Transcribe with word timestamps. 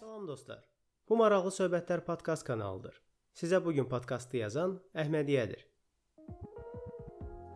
Salam 0.00 0.26
dostlar. 0.26 0.64
Bu 1.08 1.16
maraqlı 1.16 1.52
söhbətlər 1.54 2.02
podkast 2.08 2.42
kanalıdır. 2.48 2.96
Sizə 3.38 3.60
bu 3.64 3.72
gün 3.76 3.86
podkastı 3.86 4.36
yazan 4.40 4.80
Əhmədiyyədir. 4.98 5.62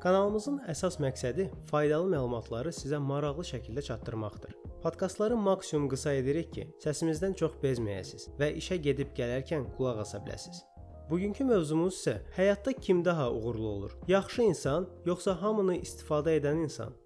Kanalımızın 0.07 0.61
əsas 0.71 1.01
məqsədi 1.03 1.49
faydalı 1.67 2.13
məlumatları 2.15 2.71
sizə 2.71 3.03
maraqlı 3.03 3.49
şəkildə 3.51 3.83
çatdırmaqdır. 3.83 4.55
Podkastları 4.87 5.37
maksimum 5.37 5.91
qısa 5.91 6.15
edirik 6.23 6.55
ki, 6.55 6.71
səsimizdən 6.87 7.35
çox 7.35 7.59
bezməyəsiniz 7.67 8.31
və 8.39 8.55
işə 8.63 8.79
gedib 8.79 9.11
gələrkən 9.19 9.73
qulaq 9.75 10.07
asa 10.07 10.23
biləsiniz. 10.23 10.76
Bugünkü 11.11 11.45
mövzumuz 11.47 11.95
isə 11.95 12.17
həyatda 12.35 12.73
kim 12.73 13.05
daha 13.05 13.33
uğurlu 13.33 13.69
olur? 13.69 13.93
Yaxşı 14.09 14.43
insan, 14.43 14.89
yoxsa 15.07 15.37
hamını 15.43 15.77
istifadə 15.77 16.35
edən 16.41 16.65
insan? 16.65 16.97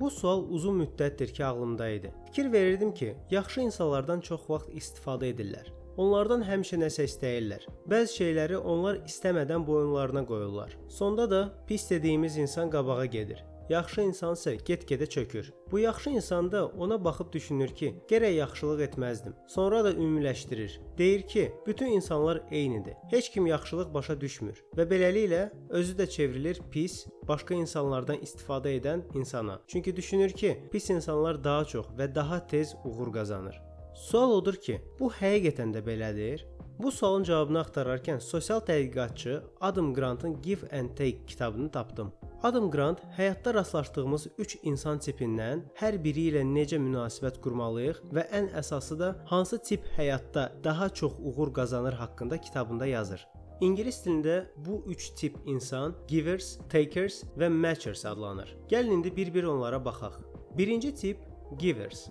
Bu 0.00 0.10
sual 0.10 0.42
uzun 0.50 0.80
müddətdir 0.80 1.32
ki, 1.32 1.44
ağlımda 1.44 1.88
idi. 1.88 2.12
Fikir 2.26 2.52
verirdim 2.52 2.94
ki, 2.94 3.14
yaxşı 3.30 3.60
insanlardan 3.60 4.20
çox 4.20 4.50
vaxt 4.50 4.74
istifadə 4.74 5.30
edirlər. 5.30 5.70
Onlardan 5.96 6.42
həmişə 6.42 6.80
nəsə 6.82 7.06
istəyirlər. 7.06 7.68
Bəzi 7.88 8.18
şeyləri 8.18 8.58
onlar 8.58 8.98
istəmədən 9.06 9.66
boyunlarına 9.66 10.26
qoyurlar. 10.26 10.74
Sonda 10.88 11.30
da 11.30 11.42
pis 11.68 11.90
dediyimiz 11.90 12.36
insan 12.36 12.70
qabağa 12.70 13.06
gedir. 13.06 13.44
Yaxşı 13.68 14.00
insan 14.00 14.36
isə 14.36 14.52
get-gedə 14.62 15.08
çökür. 15.10 15.52
Bu 15.70 15.78
yaxşı 15.78 16.10
insan 16.10 16.52
da 16.52 16.66
ona 16.66 17.04
baxıb 17.04 17.32
düşünür 17.32 17.68
ki, 17.68 17.88
gərək 18.08 18.34
yaxşılıq 18.36 18.82
etməzdim. 18.86 19.34
Sonra 19.48 19.84
da 19.84 19.92
ümumiləşdirir. 19.92 20.78
Deyir 20.98 21.22
ki, 21.22 21.52
bütün 21.66 21.86
insanlar 21.86 22.42
eynidir. 22.50 22.94
Heç 23.10 23.30
kim 23.30 23.46
yaxşılıq 23.46 23.94
başa 23.94 24.20
düşmür 24.20 24.62
və 24.76 24.86
beləliklə 24.90 25.50
özü 25.68 25.96
də 25.98 26.06
çevrilir 26.08 26.60
pis, 26.70 27.06
başqa 27.28 27.54
insanlardan 27.54 28.22
istifadə 28.22 28.70
edən 28.78 29.02
insana. 29.14 29.60
Çünki 29.66 29.96
düşünür 29.96 30.30
ki, 30.30 30.68
pis 30.72 30.90
insanlar 30.90 31.44
daha 31.44 31.64
çox 31.64 31.86
və 31.98 32.14
daha 32.14 32.46
tez 32.46 32.76
uğur 32.84 33.12
qazanır. 33.12 33.58
Sual 33.94 34.30
odur 34.30 34.54
ki, 34.54 34.78
bu 35.00 35.10
həqiqətən 35.10 35.74
də 35.74 35.82
belədir? 35.82 36.46
Bu 36.78 36.92
sualın 36.92 37.24
cavabını 37.24 37.58
axtararkən 37.64 38.20
sosial 38.20 38.60
tədqiqatçı 38.60 39.42
Adam 39.60 39.94
Grantın 39.94 40.42
Give 40.42 40.78
and 40.78 40.88
Take 40.96 41.26
kitabını 41.26 41.70
tapdım. 41.70 42.12
Adam 42.42 42.70
Grant 42.70 42.98
həyatda 43.16 43.54
rastlaşdığımız 43.54 44.26
3 44.38 44.58
insan 44.62 44.98
tipindən 45.00 45.62
hər 45.80 45.96
biri 46.04 46.26
ilə 46.30 46.42
necə 46.44 46.76
münasibət 46.76 47.38
qurmalıyıq 47.40 48.02
və 48.12 48.26
ən 48.38 48.50
əsası 48.60 48.98
da 49.00 49.08
hansı 49.30 49.58
tip 49.62 49.86
həyatda 49.96 50.50
daha 50.64 50.88
çox 50.88 51.14
uğur 51.18 51.52
qazanır 51.54 51.92
haqqında 51.92 52.38
kitabında 52.40 52.86
yazır. 52.86 53.26
İngilis 53.60 54.02
dilində 54.04 54.44
bu 54.56 54.84
3 54.86 55.08
tip 55.10 55.36
insan 55.46 55.94
givers, 56.08 56.58
takers 56.68 57.22
və 57.38 57.48
matchers 57.48 58.04
adlanır. 58.04 58.56
Gəlin 58.68 58.98
indi 58.98 59.16
bir-bir 59.16 59.44
onlara 59.44 59.84
baxaq. 59.84 60.20
Birinci 60.58 60.94
tip 60.94 61.24
givers. 61.58 62.08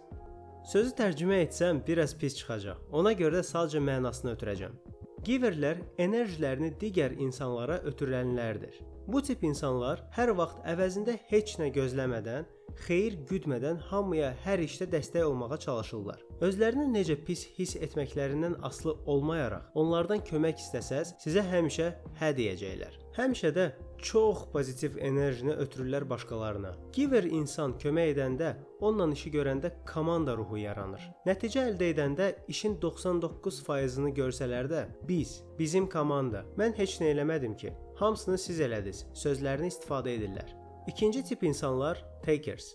Sözü 0.65 0.95
tərcümə 0.97 1.43
etsəm 1.45 1.83
biraz 1.87 2.17
pis 2.17 2.37
çıxacaq. 2.41 2.81
Ona 2.91 3.13
görə 3.13 3.43
də 3.43 3.45
sadəcə 3.45 3.77
mənasını 3.77 4.33
ötürəcəm. 4.33 4.73
Giverlər 5.25 5.85
enerjilərini 6.01 6.73
digər 6.81 7.13
insanlara 7.21 7.77
ötürənlərdir. 7.85 8.94
Bu 9.07 9.21
tip 9.21 9.43
insanlar 9.45 9.99
hər 10.15 10.31
vaxt 10.37 10.63
əvəzində 10.65 11.13
heç 11.29 11.59
nə 11.61 11.67
gözləmədən, 11.75 12.47
xeyir 12.87 13.19
güdmədən 13.29 13.77
hamıya 13.91 14.31
hər 14.41 14.63
işdə 14.65 14.87
dəstək 14.89 15.27
olmağa 15.27 15.59
çalışırlar. 15.61 16.23
Özlərini 16.41 16.87
necə 16.89 17.15
pis 17.27 17.45
hiss 17.57 17.77
etməklərindən 17.85 18.57
asılı 18.65 18.95
olmayaraq, 19.05 19.69
onlardan 19.77 20.25
kömək 20.25 20.57
istəsəz, 20.65 21.13
sizə 21.21 21.45
həmişə 21.51 21.91
hə 22.19 22.31
deyəcəklər. 22.39 22.97
Həmişə 23.15 23.53
də 23.55 23.67
çox 24.01 24.41
pozitiv 24.51 24.97
enerjini 24.97 25.53
ötürürlər 25.53 26.09
başqalarına. 26.09 26.73
Giver 26.93 27.29
insan 27.29 27.77
kömək 27.79 28.11
edəndə, 28.15 28.55
onunla 28.81 29.13
işi 29.13 29.31
görəndə 29.37 29.71
komanda 29.87 30.35
ruhu 30.35 30.57
yaranır. 30.65 31.05
Nəticə 31.29 31.69
əldə 31.69 31.93
edəndə 31.93 32.33
işin 32.51 32.79
99%-ını 32.81 34.11
görsələr 34.17 34.69
də, 34.73 34.85
biz, 35.07 35.43
bizim 35.59 35.87
komanda, 35.89 36.43
mən 36.57 36.75
heç 36.81 36.99
nə 37.01 37.13
eləmədim 37.15 37.55
ki, 37.61 37.71
hamısını 37.99 38.37
siz 38.37 38.59
elədiniz 38.65 39.05
sözlərini 39.15 39.71
istifadə 39.71 40.15
edirlər. 40.17 40.51
İkinci 40.87 41.23
tip 41.23 41.43
insanlar 41.43 42.01
takers. 42.25 42.73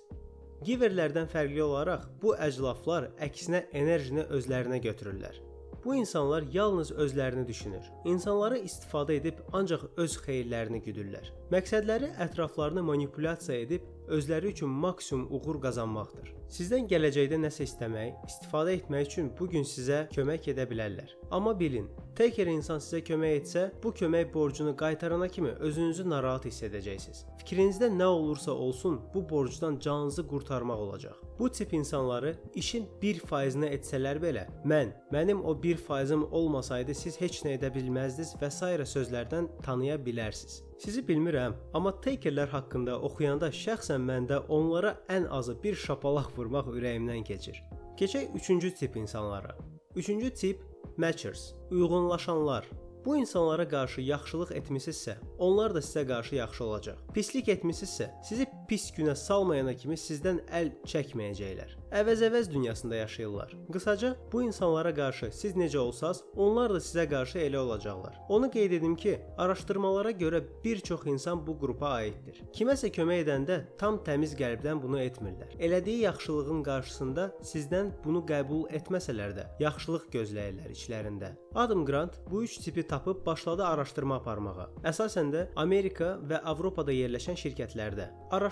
Giverlərdən 0.66 1.28
fərqli 1.30 1.62
olaraq 1.64 2.08
bu 2.22 2.34
əclaflar 2.36 3.10
əksinə 3.24 3.62
enerjini 3.72 4.26
özlərinə 4.36 4.80
götürürlər. 4.84 5.38
Bu 5.84 5.94
insanlar 5.94 6.44
yalnız 6.52 6.90
özlərini 6.90 7.46
düşünür. 7.48 7.86
İnsanları 8.04 8.58
istifadə 8.58 9.14
edib 9.16 9.38
ancaq 9.52 9.86
öz 9.96 10.16
xeyirlərini 10.26 10.82
güdürlər. 10.84 11.30
Məqsədləri 11.52 12.10
ətraflarını 12.20 12.82
manipulyasiya 12.84 13.60
edib 13.64 13.86
özləri 14.08 14.52
üçün 14.52 14.68
maksimum 14.68 15.30
uğur 15.30 15.60
qazanmaqdır. 15.62 16.34
Sizdən 16.50 16.88
gələcəkdə 16.90 17.38
nəsə 17.40 17.64
istəmək, 17.68 18.16
istifadə 18.26 18.74
etmək 18.80 19.06
üçün 19.06 19.30
bu 19.38 19.48
gün 19.48 19.64
sizə 19.64 20.02
kömək 20.12 20.50
edə 20.52 20.66
bilərlər. 20.68 21.14
Amma 21.30 21.54
bilin, 21.58 21.88
tək 22.18 22.42
bir 22.42 22.50
insan 22.50 22.82
sizə 22.82 23.00
kömək 23.06 23.36
etsə, 23.40 23.64
bu 23.82 23.94
kömək 23.94 24.34
borcunu 24.34 24.76
qaytarana 24.76 25.28
kimi 25.28 25.54
özünüzü 25.70 26.08
narahat 26.10 26.50
hiss 26.50 26.66
edəcəksiniz. 26.66 27.24
Fikrinizdə 27.40 27.88
nə 27.94 28.10
olursa 28.10 28.52
olsun, 28.52 29.00
bu 29.14 29.28
borcdan 29.30 29.78
canınızı 29.78 30.26
qurtarmaq 30.26 30.86
olacaq. 30.88 31.29
Bu 31.40 31.50
tip 31.50 31.72
insanları 31.72 32.34
işin 32.54 32.84
1%-ni 33.02 33.68
etsələr 33.72 34.18
belə, 34.20 34.42
mən, 34.68 34.90
mənim 35.12 35.38
o 35.40 35.54
1%im 35.56 36.24
olmasaydı 36.36 36.92
siz 36.94 37.16
heç 37.20 37.38
nə 37.46 37.54
edə 37.56 37.70
bilməzdiniz 37.72 38.34
və 38.42 38.50
s. 38.52 38.68
sözlərdən 38.90 39.48
tanıya 39.64 39.96
bilərsiniz. 39.96 40.58
Sizi 40.84 41.00
bilmirəm, 41.00 41.56
amma 41.74 41.94
takerlər 42.04 42.52
haqqında 42.52 42.98
oxuyanda 43.08 43.48
şəxsən 43.62 44.04
məndə 44.10 44.42
onlara 44.48 44.98
ən 45.08 45.30
azı 45.38 45.56
bir 45.62 45.80
şapalaq 45.86 46.28
vurmaq 46.36 46.68
ürəyimdən 46.76 47.24
keçir. 47.24 47.64
Keçək 47.96 48.36
3-cü 48.36 48.74
tip 48.74 48.96
insanlara. 48.96 49.56
3-cü 49.96 50.34
tip 50.34 50.62
matchers, 50.96 51.54
uyğunlaşanlar. 51.70 52.68
Bu 53.04 53.16
insanlara 53.16 53.68
qarşı 53.68 54.00
yaxşılıq 54.00 54.50
etmisinizsə, 54.60 55.16
onlar 55.38 55.74
da 55.74 55.80
sizə 55.80 56.04
qarşı 56.08 56.34
yaxşı 56.34 56.64
olacaq. 56.64 56.98
Pislik 57.14 57.48
etmisinizsə, 57.48 58.10
sizi 58.28 58.46
pis 58.70 58.92
günə 58.94 59.16
salmayana 59.18 59.72
kimi 59.74 59.96
sizdən 59.98 60.44
əl 60.54 60.68
çəkməyəcəklər. 60.86 61.72
Əvəz-əvəz 61.90 62.52
dünyasında 62.52 62.96
yaşayırlar. 63.00 63.54
Qısaca, 63.72 64.12
bu 64.32 64.42
insanlara 64.44 64.92
qarşı 64.94 65.32
siz 65.34 65.56
necə 65.58 65.78
olsaz, 65.78 66.20
onlar 66.36 66.70
da 66.70 66.78
sizə 66.78 67.08
qarşı 67.10 67.40
elə 67.42 67.58
olacaqlar. 67.58 68.14
Onu 68.28 68.50
qeyd 68.50 68.76
edim 68.78 68.94
ki, 68.96 69.16
araşdırmalara 69.42 70.12
görə 70.20 70.42
bir 70.64 70.78
çox 70.86 71.06
insan 71.10 71.42
bu 71.46 71.56
qrupa 71.58 71.88
aiddir. 71.96 72.38
Kiməsə 72.54 72.92
kömək 72.94 73.24
edəndə 73.24 73.56
tam 73.80 73.98
təmiz 74.06 74.36
qəlbdən 74.38 74.78
bunu 74.84 75.00
etmirlər. 75.02 75.56
Elədiyi 75.58 76.04
yaxşılığın 76.04 76.62
qarşısında 76.70 77.26
sizdən 77.42 77.90
bunu 78.04 78.22
qəbul 78.30 78.68
etməsələr 78.78 79.34
də, 79.34 79.48
yaxşılıq 79.66 80.06
gözləyirlər 80.14 80.70
içlərində. 80.76 81.32
Adam 81.58 81.82
Grant 81.84 82.20
bu 82.30 82.44
üç 82.44 82.58
tipi 82.62 82.86
tapıb 82.86 83.26
başladı 83.26 83.66
araşdırma 83.66 84.20
aparmağa. 84.22 84.68
Əsasən 84.86 85.34
də 85.34 85.44
Amerika 85.58 86.12
və 86.22 86.38
Avropada 86.46 86.94
yerləşən 86.94 87.34
şirkətlərdə. 87.34 88.06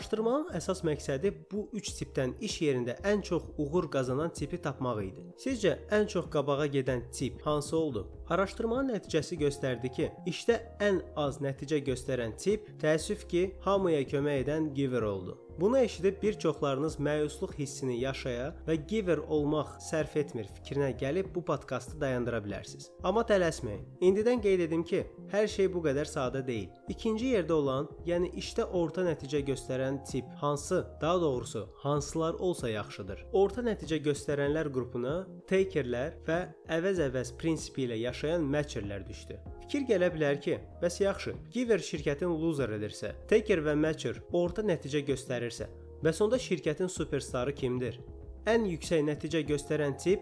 Araşdırmanın 0.08 0.54
əsas 0.56 0.78
məqsədi 0.88 1.30
bu 1.52 1.66
üç 1.76 1.90
tipdən 1.98 2.30
iş 2.40 2.54
yerində 2.64 2.94
ən 3.10 3.20
çox 3.28 3.50
uğur 3.60 3.90
qazanan 3.92 4.30
tipi 4.32 4.56
tapmaq 4.64 5.02
idi. 5.04 5.24
Sizcə 5.42 5.74
ən 5.92 6.06
çox 6.08 6.30
qabağa 6.32 6.64
gedən 6.76 7.02
tip 7.12 7.42
hansı 7.44 7.76
oldu? 7.76 8.06
Araşdırmanın 8.32 8.94
nəticəsi 8.94 9.36
göstərdi 9.42 9.90
ki, 9.98 10.06
işdə 10.32 10.56
ən 10.86 11.02
az 11.26 11.42
nəticə 11.44 11.82
göstərən 11.90 12.32
tip 12.40 12.70
təəssüf 12.80 13.26
ki, 13.28 13.44
hamıya 13.68 14.00
kömək 14.08 14.46
edən 14.46 14.72
giver 14.80 15.04
oldu. 15.10 15.36
Bunu 15.60 15.78
eşidib 15.78 16.22
bir 16.22 16.38
çoxlarınız 16.38 17.00
məyusluq 17.02 17.56
hissini 17.58 17.96
yaşaya 18.00 18.52
və 18.66 18.76
giver 18.88 19.18
olmaq 19.18 19.72
sərf 19.82 20.14
etmir 20.20 20.46
fikrinə 20.54 20.92
gəlib 21.00 21.32
bu 21.34 21.42
podkastı 21.44 21.98
dayandıra 22.00 22.38
bilərsiniz. 22.44 22.92
Amma 23.02 23.24
tələsməyin. 23.26 23.82
İndidən 24.00 24.38
qeyd 24.44 24.62
edim 24.68 24.84
ki, 24.86 25.02
hər 25.32 25.48
şey 25.50 25.72
bu 25.74 25.82
qədər 25.88 26.06
sadə 26.06 26.44
deyil. 26.46 26.70
İkinci 26.94 27.32
yerdə 27.34 27.56
olan, 27.58 27.90
yəni 28.06 28.30
işdə 28.38 28.68
orta 28.70 29.02
nəticə 29.02 29.42
göstərən 29.50 29.98
tip 30.06 30.30
hansı, 30.38 30.84
daha 31.00 31.20
doğrusu 31.20 31.66
hansılar 31.82 32.34
olsa 32.34 32.70
yaxşıdır. 32.70 33.26
Orta 33.32 33.66
nəticə 33.66 33.98
göstərənlər 34.06 34.70
qrupuna 34.70 35.18
takerlər 35.50 36.20
və 36.28 36.40
əvəz-əvəz 36.78 37.34
prinsipi 37.40 37.88
ilə 37.88 37.98
yaşayan 38.06 38.46
matcherlər 38.46 39.08
düşdü. 39.10 39.42
Fikir 39.68 39.82
gələ 39.90 40.06
bilər 40.14 40.38
ki, 40.40 40.54
bəs 40.80 40.94
yaxşı, 41.02 41.34
giver 41.52 41.82
şirkətin 41.84 42.30
loser 42.40 42.70
edirsə, 42.78 43.10
taker 43.28 43.60
və 43.66 43.74
matcher 43.76 44.22
orta 44.32 44.62
nəticə 44.64 45.02
göstərirsə, 45.48 45.68
bəs 46.04 46.20
onda 46.22 46.38
şirkətin 46.38 46.88
superstarı 46.88 47.54
kimdir? 47.54 48.00
Ən 48.46 48.66
yüksək 48.68 49.04
nəticə 49.04 49.44
göstərən 49.46 49.96
tip 49.98 50.20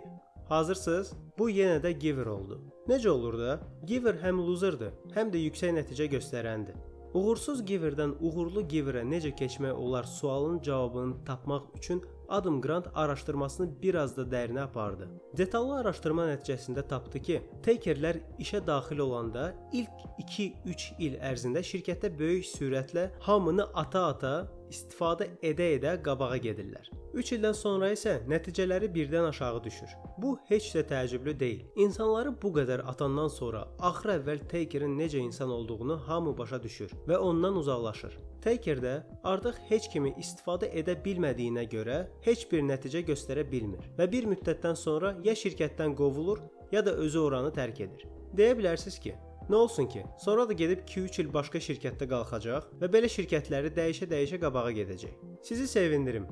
Hazırsınız? 0.49 1.13
Bu 1.39 1.51
yenə 1.51 1.81
də 1.83 1.91
giver 1.91 2.27
oldu. 2.27 2.61
Necə 2.87 3.09
olur 3.09 3.35
da? 3.39 3.61
Giver 3.85 4.15
həm 4.23 4.39
loserdır, 4.47 4.93
həm 5.15 5.33
də 5.33 5.41
yüksək 5.49 5.73
nəticə 5.75 6.07
göstərəndir. 6.13 6.77
Uğursuz 7.15 7.65
giverdən 7.67 8.13
uğurlu 8.21 8.63
giverə 8.71 9.03
necə 9.03 9.33
keçmək 9.35 9.73
olar 9.73 10.05
sualının 10.05 10.61
cavabını 10.63 11.25
tapmaq 11.25 11.63
üçün 11.77 12.05
Adam 12.29 12.61
Grant 12.61 12.87
araşdırmasını 12.95 13.83
biraz 13.83 14.17
da 14.17 14.23
dərinə 14.23 14.61
apardı. 14.61 15.09
Detallı 15.37 15.77
araşdırma 15.81 16.27
nəticəsində 16.31 16.87
tapdı 16.89 17.23
ki, 17.23 17.41
Takerlər 17.67 18.19
işə 18.39 18.61
daxil 18.67 19.03
olanda 19.03 19.53
ilk 19.73 20.07
2-3 20.23 20.87
il 20.99 21.19
ərzində 21.19 21.63
şirkətdə 21.63 22.13
böyük 22.19 22.47
sürətlə 22.51 23.09
hamını 23.27 23.67
ata-ata 23.75 24.35
istifadə 24.71 25.31
edə-edə 25.43 25.97
qabağa 26.03 26.37
gedirlər. 26.45 26.91
3 27.17 27.33
ildən 27.37 27.55
sonra 27.57 27.89
isə 27.95 28.19
nəticələri 28.29 28.91
birdən 28.93 29.25
aşağı 29.31 29.63
düşür. 29.65 29.93
Bu 30.21 30.35
heç 30.49 30.69
də 30.75 30.83
təəccüblü 30.91 31.33
deyil. 31.41 31.63
İnsanları 31.87 32.35
bu 32.43 32.51
qədər 32.59 32.83
atandan 32.91 33.29
sonra 33.33 33.63
axır 33.79 34.19
əvvəl 34.19 34.43
Takerin 34.51 34.99
necə 34.99 35.23
insan 35.25 35.51
olduğunu 35.51 35.97
hamı 36.09 36.37
başa 36.39 36.63
düşür 36.63 36.93
və 37.09 37.17
ondan 37.17 37.57
uzaqlaşır. 37.57 38.19
Taker 38.45 38.83
də 38.83 38.95
artıq 39.25 39.57
heç 39.69 39.89
kimi 39.93 40.13
istifadə 40.21 40.69
edə 40.81 40.95
bilmədiyinə 41.05 41.65
görə 41.73 42.03
heç 42.27 42.45
bir 42.51 42.63
nəticə 42.63 43.03
göstərə 43.09 43.47
bilmir 43.51 43.89
və 43.99 44.11
bir 44.13 44.29
müddətdən 44.31 44.77
sonra 44.77 45.17
ya 45.25 45.33
şirkətdən 45.33 45.97
qovulur, 45.97 46.45
ya 46.73 46.85
da 46.87 46.93
özü 46.95 47.19
oranı 47.19 47.51
tərk 47.57 47.81
edir. 47.89 48.05
Deyə 48.37 48.59
bilərsiniz 48.59 49.01
ki, 49.01 49.15
Nə 49.51 49.57
olsun 49.57 49.87
ki, 49.87 50.03
sonra 50.19 50.49
da 50.49 50.53
gedib 50.53 50.83
2-3 50.89 51.21
il 51.23 51.29
başqa 51.35 51.61
şirkətdə 51.63 52.09
qalxacaq 52.11 52.67
və 52.81 52.91
belə 52.91 53.11
şirkətləri 53.13 53.71
dəyişə-dəyişə 53.77 54.41
qabağa 54.43 54.73
gedəcək. 54.81 55.15
Sizi 55.47 55.69
sevindirim. 55.71 56.27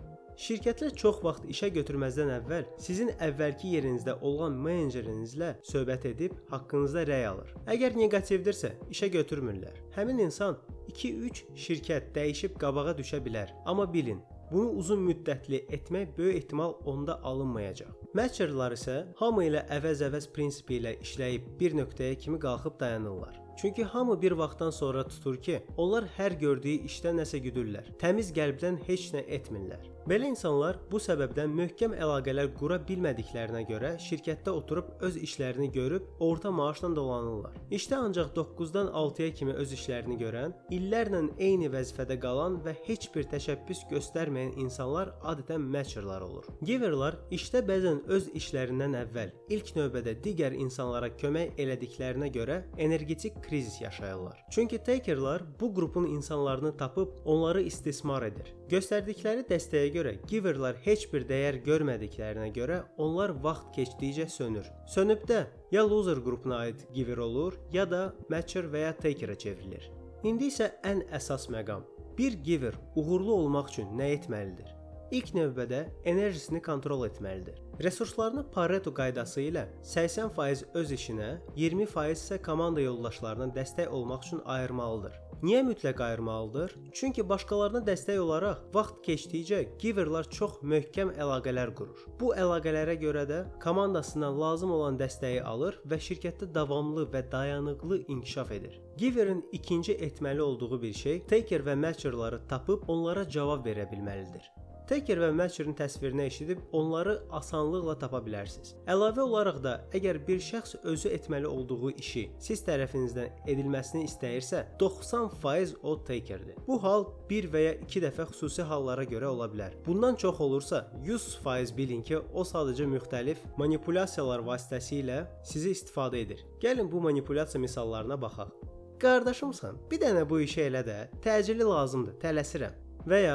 Şirkətlər 0.44 0.96
çox 0.98 1.20
vaxt 1.22 1.46
işə 1.46 1.70
götürməzdən 1.76 2.32
əvvəl 2.40 2.66
sizin 2.82 3.12
əvvəlki 3.22 3.70
yerinizdə 3.76 4.16
olan 4.26 4.58
menecerinizlə 4.66 5.52
söhbət 5.70 6.08
edib 6.10 6.34
haqqınızda 6.50 7.06
rəy 7.06 7.28
alır. 7.30 7.54
Əgər 7.70 7.94
neqativdirsə, 8.02 8.74
işə 8.90 9.12
götürmürlər. 9.14 9.78
Həmin 9.94 10.26
insan 10.26 10.58
2-3 10.90 11.44
şirkət 11.54 12.10
dəyişib 12.18 12.58
qabağa 12.58 12.98
düşə 12.98 13.22
bilər. 13.22 13.54
Amma 13.64 13.86
bilin, 13.92 14.24
Bunu 14.52 14.70
uzun 14.78 15.00
müddətli 15.08 15.64
etmək 15.72 16.18
böyük 16.18 16.36
ehtimal 16.36 16.74
onda 16.84 17.22
alınmayacaq. 17.22 18.03
Matcherlar 18.14 18.76
isə 18.76 18.92
hamı 19.18 19.48
ilə 19.48 19.64
əvəz-əvəz 19.74 20.28
prinsipi 20.36 20.76
ilə 20.78 20.92
işləyib 21.02 21.48
bir 21.58 21.72
nöqtəyə 21.80 22.14
kimi 22.24 22.38
qalxıb 22.44 22.76
dayanırlar. 22.78 23.40
Çünki 23.56 23.84
hamı 23.84 24.22
bir 24.22 24.32
vaxtdan 24.32 24.70
sonra 24.70 25.08
tutur 25.08 25.36
ki, 25.42 25.62
onlar 25.76 26.06
hər 26.18 26.38
gördüyü 26.38 26.86
işdə 26.86 27.10
nəsə 27.18 27.42
güdürlər. 27.42 27.90
Təmiz 27.98 28.30
qəlbdən 28.34 28.78
heç 28.86 29.10
nə 29.14 29.24
etmirlər. 29.38 29.90
Belə 30.04 30.28
insanlar 30.28 30.76
bu 30.90 30.98
səbəbdən 31.00 31.54
möhkəm 31.56 31.94
əlaqələr 31.96 32.50
qura 32.58 32.76
bilmədiklərinə 32.88 33.62
görə 33.70 33.94
şirkətdə 34.04 34.52
oturub 34.52 34.90
öz 35.06 35.16
işlərini 35.16 35.70
görüb 35.72 36.20
orta 36.20 36.50
maaşla 36.52 36.90
dolanırlar. 36.96 37.54
İşdə 37.70 37.96
ancaq 37.96 38.34
9-dan 38.36 38.90
6-ya 38.92 39.30
kimi 39.38 39.54
öz 39.62 39.72
işlərini 39.72 40.18
görən, 40.20 40.52
illərlə 40.76 41.22
eyni 41.38 41.70
vəzifədə 41.72 42.18
qalan 42.20 42.58
və 42.66 42.74
heç 42.84 43.08
bir 43.14 43.24
təşəbbüs 43.32 43.86
göstərməyən 43.94 44.58
insanlar 44.60 45.14
adətən 45.24 45.64
matcherlar 45.72 46.26
olur. 46.28 46.52
Giverlar 46.60 47.16
işdə 47.32 47.64
bəzən 47.64 48.03
öz 48.08 48.28
işlərindən 48.38 48.96
əvvəl 48.98 49.32
ilk 49.54 49.72
növbədə 49.76 50.14
digər 50.24 50.56
insanlara 50.56 51.10
kömək 51.20 51.58
elədiklərinə 51.60 52.28
görə 52.34 52.60
energetik 52.78 53.40
krizis 53.44 53.80
yaşayırlar. 53.80 54.44
Çünki 54.50 54.78
takerlar 54.78 55.44
bu 55.60 55.72
qrupun 55.74 56.06
insanlarını 56.06 56.76
tapıb 56.76 57.08
onları 57.24 57.62
istismar 57.62 58.26
edir. 58.28 58.52
Göstərdikləri 58.70 59.46
dəstəyə 59.48 59.90
görə 59.96 60.14
giverlar 60.28 60.78
heç 60.84 61.08
bir 61.12 61.26
dəyər 61.28 61.60
görmədiklərinə 61.66 62.50
görə 62.54 62.82
onlar 62.98 63.34
vaxt 63.44 63.74
keçdikcə 63.76 64.28
sönür. 64.28 64.70
Sönüb 64.86 65.26
də 65.28 65.44
ya 65.72 65.88
loser 65.88 66.20
qrupuna 66.24 66.64
aid 66.66 66.86
giver 66.94 67.18
olur, 67.18 67.58
ya 67.72 67.90
da 67.90 68.14
matcher 68.30 68.70
və 68.72 68.86
ya 68.88 68.94
takerə 68.96 69.38
çevrilir. 69.38 69.90
İndi 70.24 70.48
isə 70.52 70.70
ən 70.84 71.04
əsas 71.12 71.50
məqam. 71.52 71.84
Bir 72.18 72.32
giver 72.46 72.78
uğurlu 72.96 73.34
olmaq 73.34 73.68
üçün 73.72 73.90
nə 73.98 74.12
etməlidir? 74.14 74.73
İlk 75.14 75.28
növbədə 75.30 75.80
enerjisini 76.10 76.58
kontrol 76.62 77.04
etməlidir. 77.06 77.60
Resurslarını 77.86 78.42
Pareto 78.50 78.90
qaydası 78.94 79.44
ilə 79.44 79.62
80% 79.86 80.74
öz 80.80 80.94
işinə, 80.96 81.28
20% 81.54 82.16
isə 82.16 82.38
komanda 82.42 82.82
yoldaşlarına 82.82 83.46
dəstək 83.54 83.92
olmaq 83.94 84.26
üçün 84.26 84.40
ayırmalıdır. 84.56 85.20
Niyə 85.44 85.60
mütləq 85.68 86.02
ayırmalıdır? 86.02 86.74
Çünki 86.98 87.28
başqalarına 87.28 87.84
dəstək 87.86 88.18
olaraq 88.24 88.64
vaxt 88.74 88.98
keçdikcə 89.06 89.60
giverlar 89.78 90.26
çox 90.38 90.58
möhkəm 90.74 91.14
əlaqələr 91.14 91.70
qurur. 91.78 92.02
Bu 92.18 92.32
əlaqələrə 92.34 92.98
görə 93.04 93.24
də 93.30 93.40
komandasından 93.62 94.40
lazım 94.40 94.74
olan 94.74 94.98
dəstəyi 94.98 95.44
alır 95.46 95.78
və 95.86 96.00
şirkətdə 96.08 96.50
davamlı 96.58 97.06
və 97.14 97.22
dayanıqlı 97.30 98.02
inkişaf 98.08 98.50
edir. 98.58 98.82
Giverin 98.98 99.46
ikinci 99.52 99.94
etməli 99.94 100.40
olduğu 100.40 100.82
bir 100.82 100.92
şey 101.04 101.24
taker 101.30 101.62
və 101.70 101.78
matcherları 101.86 102.42
tapıb 102.48 102.88
onlara 102.88 103.28
cavab 103.28 103.66
verə 103.66 103.86
bilməlidir. 103.94 104.50
Taker 104.88 105.16
və 105.16 105.30
Matcherin 105.32 105.72
təsvirini 105.76 106.26
eşidib 106.28 106.58
onları 106.76 107.14
asanlıqla 107.32 107.94
tapa 108.02 108.18
bilərsiniz. 108.26 108.74
Əlavə 108.90 109.22
olaraq 109.24 109.62
da 109.64 109.72
əgər 109.96 110.18
bir 110.26 110.42
şəxs 110.44 110.76
özü 110.82 111.12
etməli 111.16 111.48
olduğu 111.48 111.94
işi 112.02 112.26
siz 112.44 112.60
tərəfinizdən 112.66 113.46
edilməsini 113.48 114.04
istəyirsə, 114.04 114.64
90% 114.80 115.80
o 115.82 115.96
Takerdir. 116.04 116.58
Bu 116.66 116.76
hal 116.82 117.06
1 117.30 117.48
və 117.54 117.64
ya 117.64 117.72
2 117.86 118.04
dəfə 118.04 118.28
xüsusi 118.34 118.68
hallara 118.68 119.08
görə 119.08 119.32
ola 119.32 119.48
bilər. 119.48 119.78
Bundan 119.86 120.20
çox 120.20 120.40
olursa, 120.40 120.84
100% 121.06 121.76
bilin 121.76 122.04
ki, 122.04 122.20
o 122.34 122.44
sadəcə 122.44 122.84
müxtəlif 122.92 123.40
manipulyasiyalar 123.56 124.44
vasitəsilə 124.44 125.24
sizi 125.48 125.72
istifadə 125.72 126.20
edir. 126.20 126.44
Gəlin 126.60 126.92
bu 126.92 127.00
manipulyasiya 127.08 127.60
misallarına 127.60 128.20
baxaq. 128.20 128.52
Qardaşımsan, 129.00 129.80
bir 129.90 130.04
dənə 130.04 130.28
bu 130.28 130.44
işi 130.44 130.68
elə 130.68 130.84
də, 130.84 130.98
təcili 131.24 131.64
lazımdır, 131.64 132.20
tələsirəm. 132.20 132.80
Və 133.04 133.18
ya 133.20 133.34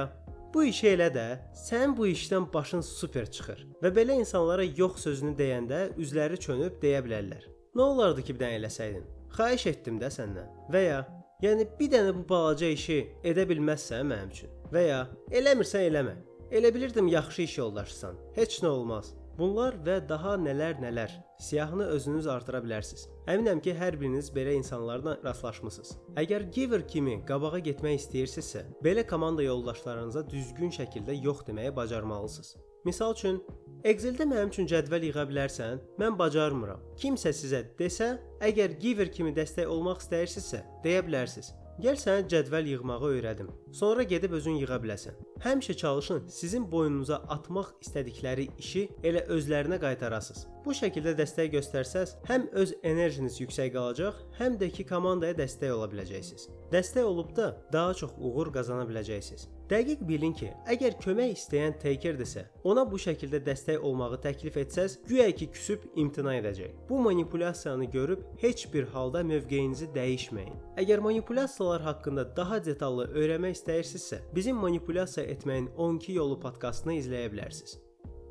Bu 0.54 0.64
işi 0.66 0.88
elə 0.96 1.12
də, 1.14 1.24
sən 1.54 1.92
bu 1.98 2.08
işdən 2.10 2.48
başın 2.54 2.82
super 2.82 3.28
çıxır 3.30 3.60
və 3.84 3.92
belə 3.94 4.16
insanlara 4.18 4.64
yox 4.66 5.04
sözünü 5.06 5.36
deyəndə 5.38 5.82
üzləri 6.02 6.40
çönüb 6.42 6.80
deyə 6.82 7.04
bilərlər. 7.06 7.44
Nə 7.78 7.86
olardı 7.86 8.24
ki, 8.26 8.34
bir 8.34 8.46
dənə 8.48 8.58
eləsəydin? 8.58 9.04
Xahiş 9.36 9.68
etdim 9.70 10.00
də 10.02 10.10
səndən. 10.16 10.50
Və 10.74 10.82
ya, 10.88 11.04
yəni 11.46 11.68
bir 11.80 11.92
dənə 11.94 12.16
bu 12.18 12.24
balaca 12.32 12.66
işi 12.66 12.98
edə 13.30 13.46
bilməzsən 13.52 14.10
mənim 14.10 14.34
üçün. 14.34 14.56
Və 14.74 14.88
ya, 14.88 15.04
eləmirsən 15.30 15.86
eləmə. 15.92 16.16
Elə 16.50 16.74
bilirdim 16.74 17.08
yaxşı 17.14 17.46
iş 17.46 17.58
yoldaşısan. 17.58 18.18
Heç 18.40 18.62
nə 18.64 18.74
olmaz. 18.74 19.14
Bunlar 19.40 19.78
və 19.80 20.02
daha 20.04 20.34
nələr-nələr. 20.36 21.14
Siyahını 21.40 21.86
özünüz 21.96 22.26
artıra 22.28 22.60
bilərsiniz. 22.60 23.06
Əminəm 23.32 23.62
ki, 23.64 23.72
hər 23.72 23.96
biriniz 24.02 24.28
belə 24.36 24.52
insanlarla 24.58 25.14
rastlaşmısınız. 25.24 25.94
Əgər 26.20 26.50
giver 26.52 26.84
kimi 26.84 27.14
qabağa 27.30 27.62
getmək 27.70 28.02
istəyirsinizsə, 28.02 28.66
belə 28.84 29.06
komanda 29.08 29.46
yoldaşlarınıza 29.46 30.26
düzgün 30.28 30.76
şəkildə 30.76 31.16
yox 31.24 31.46
deməyi 31.48 31.72
bacarmalısınız. 31.76 32.58
Misal 32.84 33.16
üçün, 33.16 33.40
Excel-də 33.88 34.28
mənim 34.28 34.52
üçün 34.52 34.68
cədvəl 34.68 35.08
yığa 35.08 35.24
bilərsən? 35.32 35.80
Mən 36.04 36.20
bacarmıram. 36.20 36.84
Kimsə 37.00 37.32
sizə 37.32 37.64
desə, 37.80 38.18
əgər 38.44 38.76
giver 38.84 39.08
kimi 39.08 39.32
dəstək 39.40 39.72
olmaq 39.72 40.04
istəyirsinizsə, 40.04 40.66
deyə 40.84 41.06
bilərsiniz. 41.08 41.54
Gəl 41.80 41.96
sənə 41.96 42.26
cədvəl 42.28 42.66
yığmağı 42.74 43.08
öyrədim. 43.08 43.48
Sonra 43.72 44.04
gedib 44.04 44.34
özün 44.36 44.58
yığa 44.60 44.82
biləsən. 44.84 45.16
Həmişə 45.46 45.78
çalışın 45.80 46.26
sizin 46.28 46.66
boynunuza 46.72 47.22
atmaq 47.36 47.70
istədikləri 47.86 48.50
işi 48.60 48.82
elə 49.00 49.22
özlərinə 49.32 49.78
qaytarasınız. 49.80 50.42
Bu 50.70 50.76
şəkildə 50.78 51.16
dəstək 51.18 51.48
göstərsəz, 51.56 52.12
həm 52.28 52.44
öz 52.62 52.76
enerjiniz 52.86 53.40
yüksək 53.42 53.72
qalacaq, 53.74 54.20
həm 54.38 54.58
də 54.62 54.68
ki 54.76 54.84
komandaya 54.86 55.34
dəstək 55.34 55.72
ola 55.74 55.88
biləcəksiniz. 55.90 56.44
Dəstək 56.70 57.08
olub 57.10 57.32
da 57.40 57.48
daha 57.74 57.96
çox 57.98 58.12
uğur 58.20 58.52
qazana 58.54 58.84
biləcəksiniz. 58.86 59.48
Dəqiq 59.72 60.04
bilin 60.12 60.36
ki, 60.38 60.52
əgər 60.70 61.00
kömək 61.02 61.34
istəyən 61.40 61.74
takerdirsə, 61.82 62.46
ona 62.62 62.86
bu 62.86 63.02
şəkildə 63.02 63.42
dəstək 63.50 63.82
olmağı 63.82 64.22
təklif 64.28 64.62
etsəz, 64.62 65.00
güya 65.10 65.26
ki 65.42 65.50
küsüb 65.58 65.90
imtina 65.96 66.38
edəcək. 66.44 66.78
Bu 66.90 67.02
manipulyasiyanı 67.10 67.90
görüb 67.98 68.30
heç 68.46 68.70
bir 68.70 68.94
halda 68.94 69.26
mövqeyinizi 69.26 69.90
dəyişməyin. 69.98 70.54
Əgər 70.86 71.02
manipulyasiyalar 71.10 71.90
haqqında 71.90 72.30
daha 72.38 72.62
detallı 72.66 73.10
öyrənmək 73.18 73.58
istəyirsinizsə, 73.58 74.22
bizim 74.38 74.62
manipulyasiya 74.62 75.26
etməyin 75.34 75.74
12 75.78 76.20
yolu 76.22 76.40
podkastını 76.46 77.02
izləyə 77.02 77.34
bilərsiniz. 77.34 77.80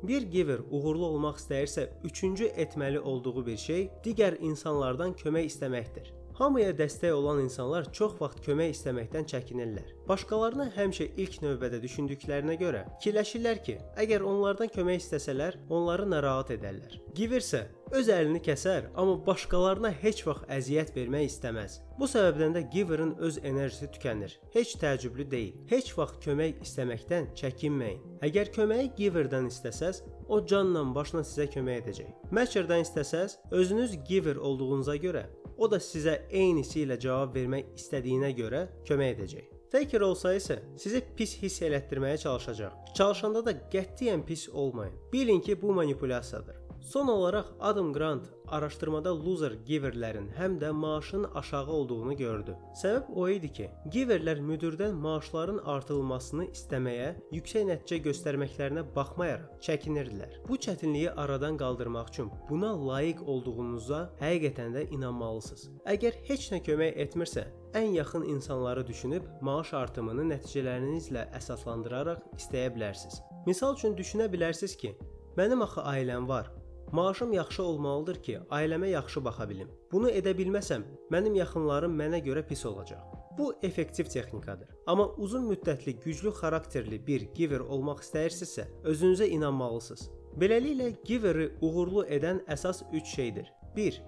Bir 0.03 0.21
giver 0.21 0.61
uğurlu 0.71 1.05
olmaq 1.05 1.41
istəyirsə, 1.41 1.89
üçüncü 2.03 2.45
etməli 2.45 2.99
olduğu 2.99 3.45
bir 3.45 3.57
şey 3.57 3.89
digər 4.05 4.37
insanlardan 4.39 5.11
kömək 5.13 5.49
istəməkdir. 5.51 6.13
Hamıya 6.39 6.71
dəstək 6.71 7.11
olan 7.11 7.41
insanlar 7.43 7.89
çox 7.91 8.13
vaxt 8.21 8.39
kömək 8.45 8.69
istəməkdən 8.71 9.25
çəkinirlər. 9.27 9.89
Başqalarını 10.07 10.69
həmişə 10.77 11.09
ilk 11.19 11.35
növbədə 11.43 11.81
düşündüklərinə 11.83 12.55
görə 12.61 12.85
fikirləşirlər 12.93 13.59
ki, 13.65 13.75
əgər 13.99 14.23
onlardan 14.23 14.71
kömək 14.71 15.01
istəsələr, 15.03 15.57
onları 15.67 16.07
narahat 16.07 16.53
edərlər. 16.55 16.95
Giver 17.17 17.43
isə 17.43 17.65
öz 17.95 18.09
əlini 18.13 18.41
kəsər, 18.45 18.89
amma 18.95 19.15
başqalarına 19.25 19.91
heç 20.01 20.21
vaxt 20.27 20.45
əziyyət 20.51 20.93
vermək 20.95 21.29
istəməz. 21.29 21.79
Bu 21.99 22.07
səbəbdən 22.09 22.55
də 22.55 22.63
giverin 22.73 23.15
öz 23.17 23.39
enerjisi 23.43 23.89
tükənir. 23.95 24.37
Heç 24.53 24.75
təəccüblü 24.81 25.25
deyil. 25.31 25.57
Heç 25.71 25.91
vaxt 25.97 26.21
kömək 26.25 26.61
istəməkdən 26.65 27.33
çəkinməyin. 27.39 27.99
Əgər 28.27 28.53
köməyi 28.55 28.93
giverdən 28.99 29.49
istəsəz, 29.51 30.03
o 30.29 30.39
canla 30.45 30.85
başla 30.95 31.25
sizə 31.25 31.49
kömək 31.55 31.83
edəcək. 31.83 32.15
Matcherdən 32.35 32.85
istəsəz, 32.85 33.39
özünüz 33.51 33.97
giver 34.07 34.37
olduğunuza 34.37 34.95
görə 35.01 35.25
O 35.59 35.67
da 35.67 35.75
sizə 35.83 36.13
eynisi 36.31 36.85
ilə 36.85 36.95
cavab 37.03 37.33
vermək 37.35 37.73
istədiyinə 37.75 38.29
görə 38.37 38.61
kömək 38.87 39.17
edəcək. 39.17 39.49
Taker 39.73 40.05
olsa 40.07 40.31
isə 40.37 40.55
sizi 40.79 41.01
pis 41.17 41.35
hiss 41.41 41.59
elətdirməyə 41.67 42.21
çalışacaq. 42.23 42.95
Çalışanda 42.95 43.43
da 43.45 43.53
qətiyyən 43.73 44.23
pis 44.25 44.47
olmayın. 44.49 44.95
Bilin 45.13 45.41
ki, 45.43 45.61
bu 45.61 45.73
manipulyasiyadır. 45.73 46.68
Son 46.81 47.07
olaraq 47.07 47.45
Adam 47.59 47.93
Grant 47.93 48.23
araşdırmada 48.47 49.11
loser 49.13 49.53
giverlərin 49.67 50.29
həm 50.37 50.57
də 50.61 50.71
maaşının 50.71 51.31
aşağı 51.35 51.67
olduğunu 51.67 52.15
gördü. 52.17 52.55
Səbəb 52.81 53.11
o 53.15 53.27
idi 53.29 53.51
ki, 53.53 53.67
giverlər 53.93 54.39
müdirdən 54.41 54.95
maaşların 55.03 55.59
artırılmasını 55.73 56.47
istəməyə, 56.49 57.11
yüksək 57.35 57.67
nəticə 57.69 57.99
göstərməklərinə 58.07 58.85
baxmayaraq 58.95 59.59
çəkinirdilər. 59.67 60.39
Bu 60.47 60.57
çətinliyi 60.57 61.11
aradan 61.11 61.57
qaldırmaq 61.57 62.09
üçün 62.09 62.31
buna 62.49 62.71
layiq 62.87 63.21
olduğunuza 63.21 64.01
həqiqətən 64.21 64.73
də 64.77 64.87
inanmalısınız. 64.95 65.69
Əgər 65.85 66.21
heç 66.29 66.49
nə 66.53 66.63
kömək 66.65 66.97
etmirsə, 67.05 67.45
ən 67.73 67.93
yaxın 67.99 68.23
insanları 68.23 68.87
düşünüb 68.87 69.27
maaş 69.41 69.73
artımını 69.83 70.25
nəticələrinizlə 70.33 71.27
əsaslandıraraq 71.37 72.23
istəyə 72.39 72.73
bilərsiniz. 72.75 73.21
Misal 73.45 73.75
üçün 73.77 73.97
düşünə 73.97 74.31
bilərsiniz 74.31 74.77
ki, 74.77 74.95
mənim 75.37 75.61
axı 75.63 75.85
ailəm 75.85 76.27
var. 76.27 76.49
Maaşım 76.91 77.33
yaxşı 77.33 77.63
olmalıdır 77.63 78.15
ki, 78.23 78.39
ailəmə 78.49 78.87
yaxşı 78.89 79.21
baxa 79.25 79.45
bilim. 79.49 79.67
Bunu 79.91 80.09
edə 80.09 80.31
bilməsəm, 80.33 80.81
mənim 81.13 81.35
yaxınlarım 81.37 81.93
mənə 81.93 82.17
görə 82.25 82.41
pis 82.47 82.65
olacaq. 82.65 83.03
Bu 83.37 83.53
effektiv 83.61 84.09
texnikadır. 84.09 84.69
Amma 84.87 85.05
uzun 85.07 85.45
müddətli 85.51 85.93
güclü 86.03 86.31
xarakterli 86.39 86.97
bir 87.07 87.27
giver 87.37 87.59
olmaq 87.59 88.01
istəyirsinizsə, 88.01 88.65
özünüzə 88.83 89.27
inanmalısınız. 89.35 90.09
Beləliklə 90.41 90.89
giveri 91.05 91.51
uğurlu 91.61 92.07
edən 92.17 92.41
əsas 92.49 92.81
3 92.93 93.13
şeydir. 93.15 93.53
1. 93.75 94.01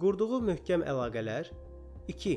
Qurduğu 0.00 0.42
möhkəm 0.50 0.84
əlaqələr. 0.84 1.48
2. 2.08 2.36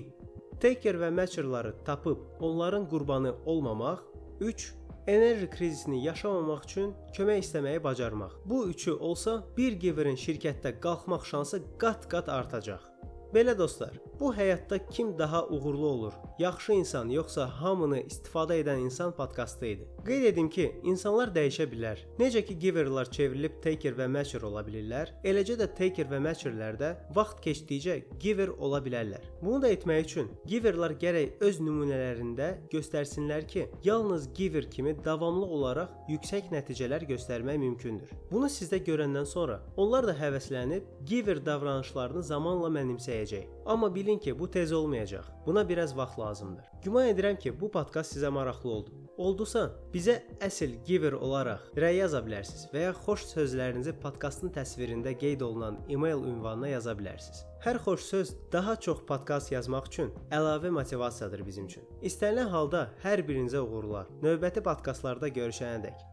Taker 0.61 1.01
və 1.03 1.11
matcherları 1.19 1.75
tapıb 1.83 2.39
onların 2.39 2.87
qurbanı 2.89 3.35
olmamaq. 3.45 4.07
3 4.39 4.73
enerji 5.07 5.49
krizisini 5.49 6.03
yaşamamaq 6.05 6.65
üçün 6.65 6.93
kömək 7.17 7.43
istəməyi 7.45 7.83
bacarmaq. 7.83 8.33
Bu 8.45 8.67
üçü 8.69 8.93
olsa, 8.93 9.43
bir 9.57 9.73
giverin 9.73 10.15
şirkətdə 10.15 10.77
qalxmaq 10.79 11.25
şansı 11.25 11.61
qat-qat 11.81 12.29
artacaq. 12.29 12.91
Belə 13.31 13.53
dostlar, 13.57 13.93
bu 14.19 14.33
həyatda 14.35 14.77
kim 14.89 15.17
daha 15.19 15.47
uğurlu 15.47 15.87
olur? 15.87 16.13
Yaxşı 16.39 16.73
insan 16.73 17.09
yoxsa 17.09 17.45
hamını 17.61 18.01
istifadə 18.01 18.57
edən 18.59 18.83
insan 18.83 19.15
podkastı 19.15 19.65
idi. 19.65 19.87
Qeyd 20.05 20.23
edim 20.23 20.47
ki, 20.49 20.63
insanlar 20.83 21.29
dəyişə 21.29 21.67
bilər. 21.69 21.99
Necə 22.17 22.41
ki 22.45 22.55
giverlər 22.57 23.09
çevrilib 23.13 23.59
taker 23.61 23.93
və 23.99 24.07
matcher 24.09 24.41
ola 24.47 24.63
bilirlər, 24.65 25.11
eləcə 25.29 25.59
də 25.59 25.67
taker 25.77 26.07
və 26.09 26.17
matcherlər 26.25 26.79
də 26.79 26.89
vaxt 27.13 27.43
keçdikcə 27.45 27.99
giver 28.23 28.49
ola 28.57 28.79
bilərlər. 28.81 29.27
Bunu 29.43 29.59
da 29.61 29.69
etmək 29.69 30.07
üçün 30.07 30.31
giverlər 30.49 30.95
gərək 31.03 31.45
öz 31.45 31.59
nümunələrində 31.61 32.47
göstərsinlər 32.73 33.45
ki, 33.51 33.67
yalnız 33.85 34.25
giver 34.33 34.65
kimi 34.73 34.95
davamlı 35.05 35.45
olaraq 35.45 35.93
yüksək 36.09 36.49
nəticələr 36.55 37.05
göstərmək 37.11 37.61
mümkündür. 37.61 38.09
Bunu 38.31 38.49
sizdə 38.49 38.81
görəndən 38.81 39.29
sonra 39.29 39.59
onlar 39.77 40.09
da 40.09 40.17
həvəslənib 40.17 40.89
giver 41.05 41.45
davranışlarını 41.45 42.25
zamanla 42.25 42.73
mənimsəyəcək. 42.73 43.45
Amma 43.65 43.95
bilin 43.95 44.19
ki, 44.19 44.39
bu 44.39 44.51
tez 44.51 44.71
olmayacaq. 44.71 45.25
Buna 45.45 45.69
biraz 45.69 45.97
vaxt 45.97 46.19
lazımdır. 46.19 46.65
Güman 46.83 47.07
edirəm 47.07 47.39
ki, 47.39 47.53
bu 47.59 47.71
podkast 47.71 48.15
sizə 48.15 48.29
maraqlı 48.29 48.69
oldu. 48.69 48.91
Oldusa, 49.17 49.67
bizə 49.93 50.17
əsl 50.41 50.77
giver 50.85 51.13
olaraq 51.13 51.67
rəy 51.77 51.99
yaza 52.01 52.23
bilərsiniz 52.25 52.67
və 52.73 52.87
ya 52.87 52.93
xoş 53.03 53.27
sözlərinizi 53.29 53.93
podkastın 54.01 54.53
təsvirində 54.55 55.13
qeyd 55.23 55.43
olunan 55.45 55.77
e-mail 55.89 56.23
ünvanına 56.33 56.71
yaza 56.73 56.95
bilərsiniz. 56.97 57.43
Hər 57.61 57.77
xoş 57.85 58.05
söz 58.07 58.35
daha 58.51 58.75
çox 58.75 59.03
podkast 59.07 59.51
yazmaq 59.53 59.91
üçün 59.91 60.13
əlavə 60.33 60.71
motivasiyadır 60.73 61.45
bizim 61.45 61.69
üçün. 61.69 61.85
İstənilən 62.01 62.49
halda 62.49 62.87
hər 63.03 63.21
birinizə 63.27 63.61
uğurlar. 63.61 64.09
Növbəti 64.25 64.65
podkastlarda 64.65 65.29
görüşənədək 65.29 66.10